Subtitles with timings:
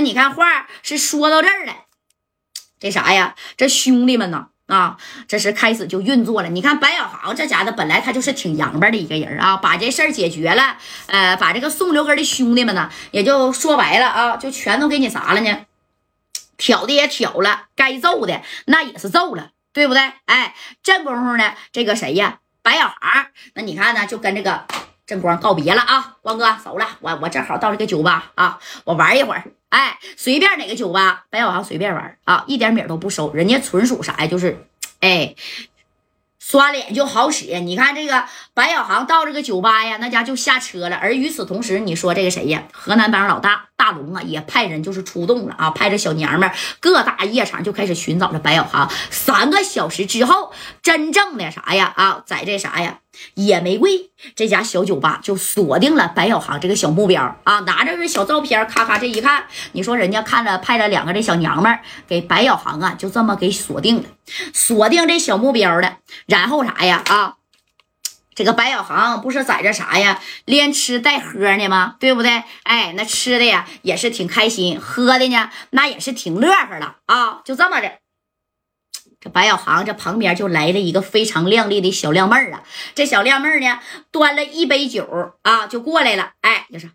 [0.00, 1.74] 你看话是说到这儿了，
[2.78, 3.34] 这啥呀？
[3.56, 4.48] 这兄弟们呢？
[4.66, 6.48] 啊，这是开始就运作了。
[6.48, 10.76] 你看白小航这家的本来他就是挺洋巴的一个人啊，把这事儿解决了，
[11.06, 15.66] 呃，把这个宋留根的兄弟们呢，也就说白了啊，就全都给你啥了呢？
[16.56, 20.12] 挑的也挑了，该揍的那也是揍了，对不对？
[20.26, 20.54] 哎，
[20.84, 22.38] 这功夫呢，这个谁呀？
[22.62, 24.66] 白小航，那你看呢，就跟这个
[25.04, 34.26] 正光告别了啊，光哥走了，我我正好到这个酒吧啊，我玩一会儿，哎，随便哪个酒吧，白小航随便玩啊，一点米都不收，人家纯属啥呀？
[34.26, 34.64] 就是，
[35.00, 35.34] 哎。
[36.42, 40.96] 刷脸就好使，你看这个白小航到这个酒吧呀，那家就下车了。
[40.96, 42.64] 而与此同时，你说这个谁呀？
[42.72, 48.88] 河南帮老大大龙啊，也派人就是出动了啊，派着小娘们各大夜场就开始寻找着白小航。
[49.10, 51.92] 三个小时之后，真正的啥呀？
[51.96, 52.98] 啊，在这啥呀？
[53.34, 57.58] 野玫瑰这家小酒吧就锁定了白小航这个小目标啊！
[57.60, 64.04] 拿着这小照片，咔咔这一看，你说人家看着派了两个这小娘们给白小航啊，就这么给锁定了，
[64.54, 65.96] 锁定这小目标了。
[66.26, 67.02] 然后啥呀？
[67.08, 67.34] 啊，
[68.40, 71.96] 这个白小航不是在这啥呀，连吃带喝呢吗？
[72.00, 72.42] 对不对？
[72.62, 77.42] 哎，那吃的呀也是挺开心，喝的呢那也是挺乐呵了啊！
[77.44, 77.98] 就这么的。
[79.20, 82.62] 这白小航这旁边就来了一个非常靓丽的小靓妹儿啊！
[82.94, 83.78] 这小靓妹儿呢，
[84.10, 86.30] 端了一杯酒啊，就过来了。
[86.40, 86.88] 哎，就说：“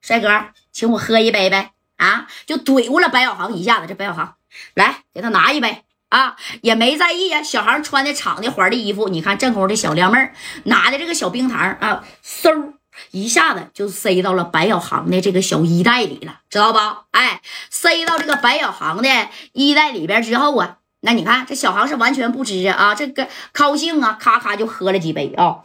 [0.00, 3.88] 帅哥，请我喝一杯呗！”啊，就怼过了白小航一下子。
[3.88, 4.36] 这白小航
[4.74, 7.42] 来给他拿一杯啊，也没在意呀。
[7.42, 10.32] 小航穿的敞的花的衣服，你看正宫这小靓妹儿
[10.64, 12.74] 拿的这个小冰糖啊，嗖
[13.10, 17.04] 一下子就塞到了白小航的这个小衣袋里了，知道吧？
[17.10, 20.78] 哎，塞到这个白小航的衣袋里边之后啊。
[21.00, 25.58] 那你看，这小航是完全不知啊，这个高兴啊，咔咔就喝了几杯啊。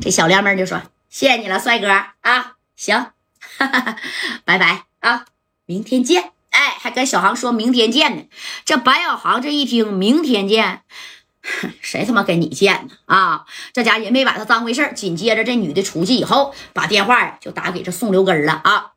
[0.00, 1.88] 这小靓妹就说：“谢谢你了，帅哥
[2.22, 2.96] 啊，行，
[3.58, 3.96] 哈哈
[4.44, 5.26] 拜拜啊，
[5.66, 6.32] 明天见。”
[6.80, 8.22] 还跟小航说明天见呢。
[8.64, 10.82] 这白小航这一听明天见，
[11.80, 12.94] 谁他妈跟你见呢？
[13.06, 18.92] 啊，这家也没把他当回事紧接着这女的出去以后，把电话呀就打给这宋留根了啊，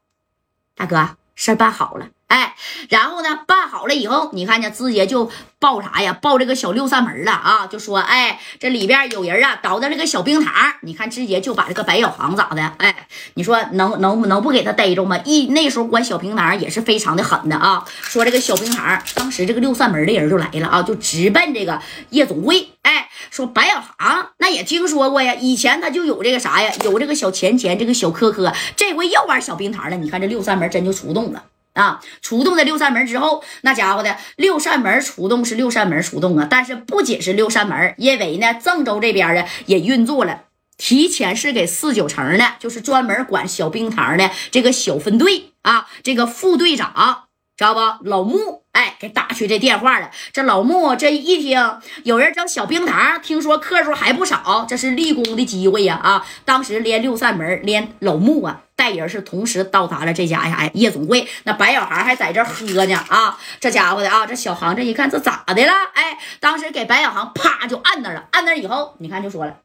[0.76, 2.10] 大哥，事办好了。
[2.32, 2.56] 哎，
[2.88, 6.14] 然后呢，办好了以后，你看见直接就报啥呀？
[6.14, 7.68] 报这个小六扇门了啊！
[7.68, 10.54] 就说，哎，这里边有人啊，倒的这个小冰糖，
[10.84, 12.72] 你看直接就把这个白小航咋的？
[12.78, 15.20] 哎，你说能能能不给他逮着吗？
[15.26, 17.84] 一那时候管小冰糖也是非常的狠的啊！
[18.02, 21.82] 说这个小冰糖，当时这个六扇门的人就来了啊，就直奔这个
[22.12, 22.70] 夜总会。
[22.84, 29.98] 哎，说白小航那也听说过呀，以前他就有这个啥呀，有这个小钱钱，这个小科科，这回又玩小冰糖了。
[29.98, 31.44] 你看这六扇门真就出动了。
[31.74, 32.02] 啊！
[32.22, 40.44] 出动的六扇门之后，那家伙的六扇门出动是六扇门出动啊，但是不仅是六扇门，因为呢，郑州这边的也运作了，
[40.78, 47.80] 提前是给四九城的，就是专门管小冰糖的这个小分队啊，这个副队长知道不？
[48.10, 50.10] 老穆，哎，给打去这电话了。
[50.34, 56.00] 这老穆这一听有人整小冰糖，听说客数还不少，这是立功的机会呀！
[56.04, 58.62] 啊，当时连六扇门连老穆啊。
[58.82, 61.30] 带人是同时到达了这家呀，哎，夜总会。
[61.44, 63.38] 那白小航还在这喝呢啊！
[63.60, 65.72] 这家伙的啊，这小航这一看，这咋的了？
[65.94, 68.28] 哎，当时给白小航啪就按那了。
[68.32, 69.60] 按那以后，你看就说了，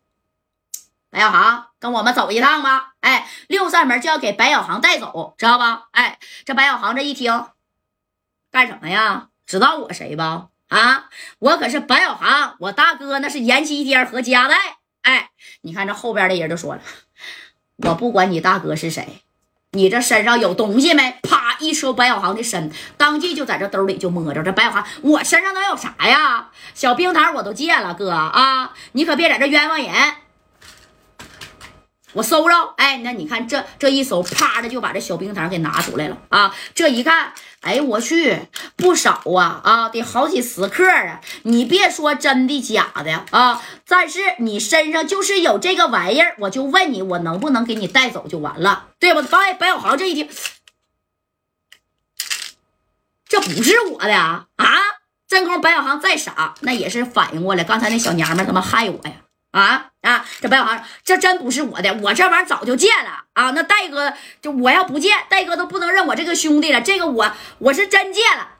[1.08, 2.92] 白小航跟我们走一趟吧。
[3.00, 5.84] 哎，六扇门就要给白小航带走，知道吧？
[5.92, 7.46] 哎，这白小航这一听，
[8.50, 9.28] 干什么呀？
[9.46, 10.22] 知道我谁不？
[10.68, 14.56] 啊，我可是白小航，我大哥那是延禧天和家代。
[15.00, 15.30] 哎，
[15.62, 16.82] 你看这后边的人就说了。
[17.84, 19.20] 我不管你大哥是谁，
[19.72, 21.18] 你这身上有东西没？
[21.22, 24.42] 啪一抽白小航的身，当即就在这兜里就摸着。
[24.42, 26.50] 这白小航，我身上能有啥呀？
[26.74, 29.92] 小冰糖我都戒了，哥啊，你可别在这冤枉人。
[32.12, 36.54] 我搜着，哎，那你看这这一搜，啪的就把这小冰糖给拿出来了啊！
[36.74, 37.34] 这一看。
[37.60, 38.38] 哎，我去，
[38.76, 41.20] 不少啊啊，得好几十克啊！
[41.44, 49.22] 你别说真的假的啊，但是你身上就是有这个玩意儿，我就问你，我能不能给你带走就完了，对不？
[49.22, 50.28] 白白小航这一听，
[53.26, 54.46] 这不是我的啊！
[55.26, 59.12] 真空白小航再傻，那也是反应过来，刚才那小娘们他妈害我呀！
[59.52, 60.24] 啊啊！
[60.40, 63.50] 这白小航，这真不是我的，我这玩意儿早就戒了啊！
[63.52, 64.12] 那戴哥，
[64.42, 66.82] 就我要不戒，戴哥都不能认我这个兄弟了。
[66.82, 68.50] 这个我我是真戒了，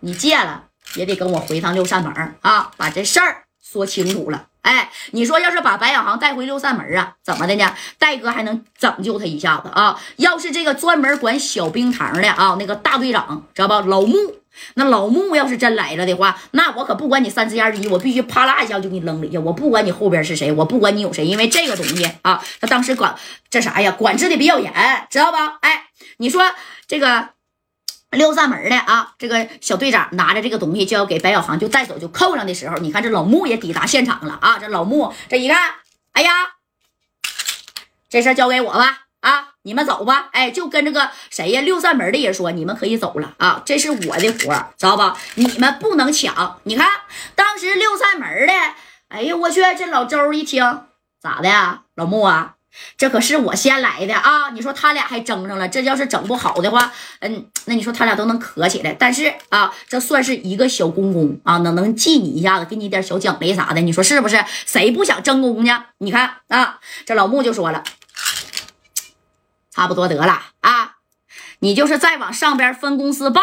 [0.00, 0.64] 你戒了
[0.94, 4.46] 也得跟我回趟六扇门啊，把这事儿说清楚了。
[4.62, 7.74] 哎，你说要是把白小航带回六扇门啊，怎么的呢？
[7.98, 9.98] 戴哥还能拯救他一下子啊？
[10.16, 13.80] 要是这个专门管小冰糖的啊，那个大队长知道吧？
[13.86, 14.36] 老穆。
[14.74, 19.38] 那老穆要是真来了的话，那我可不管你三七二十一，我必须啪啦一下就给你扔里去。
[19.38, 23.14] 我不管你后边是谁，我不管你有谁，因为这个东西啊，他当时管
[23.48, 24.72] 这啥呀，管制的比较严，
[25.08, 25.58] 知道吧？
[25.62, 25.84] 哎，
[26.18, 26.42] 你说
[26.88, 27.28] 这个
[28.10, 34.58] 六扇门的啊，这个小队长拿着这个东西就要给白小航就带走就扣上的时候，你看这老穆也抵达现场了啊！
[34.58, 35.74] 这老穆这一看，
[36.12, 36.30] 哎呀，
[38.08, 39.50] 这事交给我吧啊！
[39.62, 45.16] 你们走吧，哎，就跟这个谁呀，六扇门的人说，你们可以走了啊，这是我的活，知道吧？
[45.36, 46.58] 你们不能抢。
[46.64, 46.88] 你看
[47.36, 48.52] 当时六扇门的，
[49.08, 50.82] 哎呀，我去，这老周一听
[51.20, 52.56] 咋的呀，老穆啊？
[52.96, 54.50] 这可是我先来的啊！
[54.50, 58.92] 你说他俩还争上了，这要是整不好的话，嗯，那你说他俩都能磕起来。
[58.92, 64.44] 但是啊，这算是一个小公公啊，能能记你一下子，给你点小奖励啥的，你说是不是？
[64.66, 65.86] 谁不想争功呢？
[65.98, 67.82] 你看啊，这老穆就说了，
[69.70, 70.96] 差不多得了啊，
[71.58, 73.40] 你就是再往上边分公司报，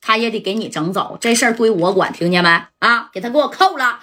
[0.00, 2.48] 他也得给你整走，这事儿归我管，听见没？
[2.80, 4.00] 啊，给他给我扣了。